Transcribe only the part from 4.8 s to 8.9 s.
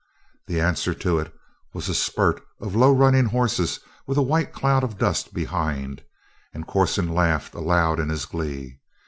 of dust behind, and Corson laughed aloud in his glee.